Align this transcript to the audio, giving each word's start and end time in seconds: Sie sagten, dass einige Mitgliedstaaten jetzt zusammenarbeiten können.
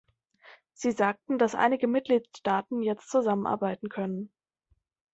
Sie 0.73 0.91
sagten, 0.93 1.37
dass 1.37 1.53
einige 1.53 1.85
Mitgliedstaaten 1.85 2.81
jetzt 2.81 3.11
zusammenarbeiten 3.11 3.87
können. 3.87 4.31